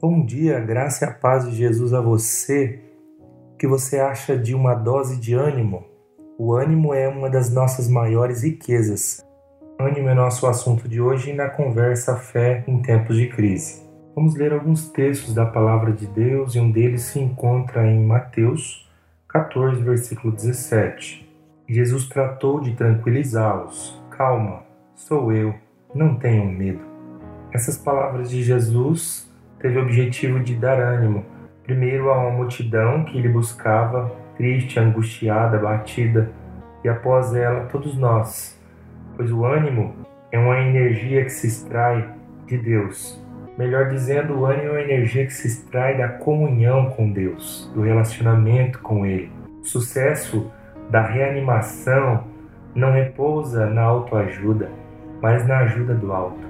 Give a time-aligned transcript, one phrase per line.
[0.00, 2.78] Bom dia, graça e a paz de Jesus a você.
[3.52, 5.86] O que você acha de uma dose de ânimo?
[6.38, 9.26] O ânimo é uma das nossas maiores riquezas.
[9.76, 13.82] Ânimo é nosso assunto de hoje na conversa Fé em Tempos de Crise.
[14.14, 18.88] Vamos ler alguns textos da Palavra de Deus e um deles se encontra em Mateus
[19.26, 21.28] 14, versículo 17.
[21.68, 24.00] Jesus tratou de tranquilizá-los.
[24.16, 24.62] Calma,
[24.94, 25.52] sou eu,
[25.92, 26.86] não tenham medo.
[27.52, 29.27] Essas palavras de Jesus
[29.60, 31.24] teve o objetivo de dar ânimo,
[31.64, 36.30] primeiro a uma multidão que ele buscava, triste, angustiada, batida,
[36.84, 38.58] e após ela todos nós,
[39.16, 39.94] pois o ânimo
[40.30, 42.08] é uma energia que se extrai
[42.46, 43.22] de Deus.
[43.58, 47.82] Melhor dizendo, o ânimo é uma energia que se extrai da comunhão com Deus, do
[47.82, 49.32] relacionamento com Ele.
[49.60, 50.50] O sucesso
[50.88, 52.24] da reanimação
[52.74, 54.70] não repousa na autoajuda,
[55.20, 56.46] mas na ajuda do alto.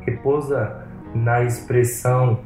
[0.00, 0.85] Repousa
[1.16, 2.40] na expressão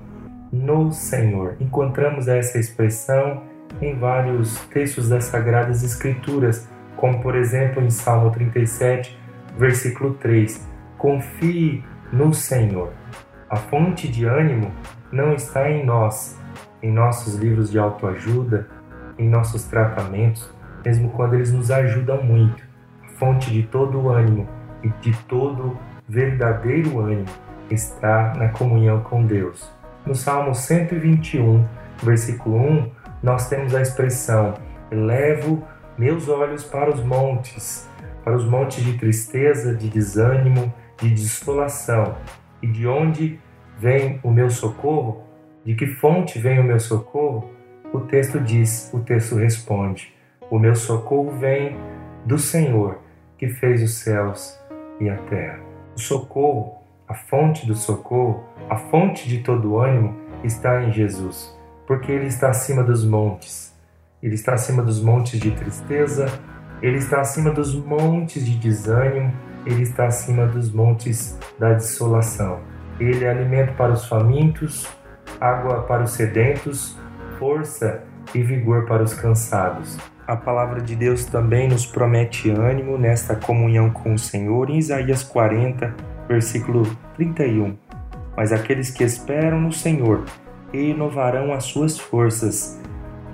[0.52, 1.56] no Senhor.
[1.60, 3.42] Encontramos essa expressão
[3.80, 9.18] em vários textos das Sagradas Escrituras, como por exemplo em Salmo 37,
[9.56, 10.68] versículo 3.
[10.98, 12.92] Confie no Senhor.
[13.48, 14.70] A fonte de ânimo
[15.10, 16.38] não está em nós,
[16.82, 18.68] em nossos livros de autoajuda,
[19.18, 20.52] em nossos tratamentos,
[20.84, 22.62] mesmo quando eles nos ajudam muito.
[23.04, 24.48] A fonte de todo o ânimo
[24.82, 25.76] e de todo
[26.08, 29.70] verdadeiro ânimo está na comunhão com Deus.
[30.06, 31.64] No Salmo 121,
[32.02, 32.90] versículo 1,
[33.22, 34.54] nós temos a expressão:
[34.90, 35.62] Elevo
[35.98, 37.88] meus olhos para os montes,
[38.24, 42.16] para os montes de tristeza, de desânimo, de desolação.
[42.62, 43.38] E de onde
[43.78, 45.22] vem o meu socorro?
[45.64, 47.50] De que fonte vem o meu socorro?
[47.92, 50.14] O texto diz, o texto responde:
[50.50, 51.76] O meu socorro vem
[52.24, 52.98] do Senhor,
[53.36, 54.58] que fez os céus
[54.98, 55.60] e a terra.
[55.96, 56.79] O socorro
[57.10, 61.52] a fonte do socorro, a fonte de todo ânimo está em Jesus,
[61.84, 63.74] porque Ele está acima dos montes.
[64.22, 66.26] Ele está acima dos montes de tristeza,
[66.80, 69.32] Ele está acima dos montes de desânimo,
[69.66, 72.60] Ele está acima dos montes da desolação.
[73.00, 74.86] Ele é alimento para os famintos,
[75.40, 76.96] água para os sedentos,
[77.40, 79.98] força e vigor para os cansados.
[80.28, 85.24] A palavra de Deus também nos promete ânimo nesta comunhão com o Senhor em Isaías
[85.24, 85.92] 40,
[86.30, 86.86] versículo
[87.16, 87.76] 31.
[88.36, 90.24] Mas aqueles que esperam no Senhor
[90.72, 92.80] renovarão as suas forças,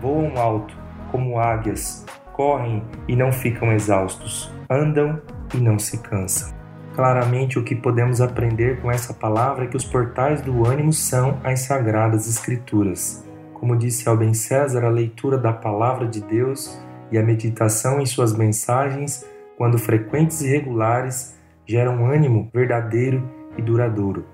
[0.01, 0.75] voam alto
[1.13, 5.21] como águias, correm e não ficam exaustos, andam
[5.55, 6.57] e não se cansam.
[6.95, 11.39] Claramente, o que podemos aprender com essa palavra é que os portais do ânimo são
[11.45, 13.23] as sagradas Escrituras.
[13.53, 16.81] Como disse Albem César, a leitura da palavra de Deus
[17.13, 19.27] e a meditação em suas mensagens,
[19.59, 21.37] quando frequentes e regulares,
[21.67, 23.29] gera um ânimo verdadeiro
[23.59, 24.25] e duradouro.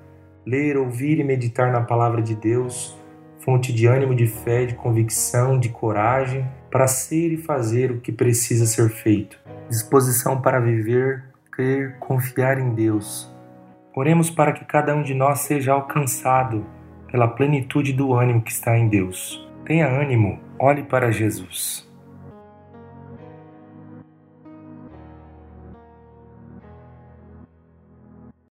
[0.47, 2.99] Ler, ouvir e meditar na palavra de Deus,
[3.39, 8.13] fonte de ânimo, de fé, de convicção, de coragem, para ser e fazer o que
[8.13, 9.39] precisa ser feito.
[9.69, 13.31] Disposição para viver, crer, confiar em Deus.
[13.95, 16.65] Oremos para que cada um de nós seja alcançado
[17.11, 19.47] pela plenitude do ânimo que está em Deus.
[19.65, 21.92] Tenha ânimo, olhe para Jesus.